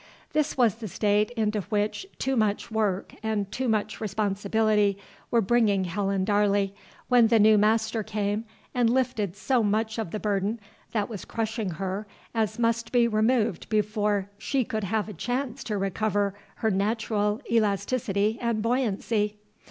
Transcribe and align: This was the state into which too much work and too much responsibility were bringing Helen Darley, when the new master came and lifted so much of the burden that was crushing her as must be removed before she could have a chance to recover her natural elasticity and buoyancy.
This 0.33 0.57
was 0.57 0.73
the 0.77 0.87
state 0.87 1.29
into 1.37 1.61
which 1.61 2.07
too 2.17 2.35
much 2.35 2.71
work 2.71 3.13
and 3.21 3.51
too 3.51 3.69
much 3.69 4.01
responsibility 4.01 4.97
were 5.29 5.41
bringing 5.41 5.83
Helen 5.83 6.25
Darley, 6.25 6.73
when 7.07 7.27
the 7.27 7.37
new 7.37 7.55
master 7.55 8.01
came 8.01 8.45
and 8.73 8.89
lifted 8.89 9.35
so 9.35 9.61
much 9.61 9.99
of 9.99 10.09
the 10.09 10.19
burden 10.19 10.59
that 10.91 11.07
was 11.07 11.23
crushing 11.23 11.69
her 11.69 12.07
as 12.33 12.57
must 12.57 12.91
be 12.91 13.07
removed 13.07 13.69
before 13.69 14.27
she 14.39 14.63
could 14.65 14.85
have 14.85 15.07
a 15.07 15.13
chance 15.13 15.63
to 15.65 15.77
recover 15.77 16.33
her 16.55 16.71
natural 16.71 17.39
elasticity 17.51 18.39
and 18.41 18.63
buoyancy. 18.63 19.37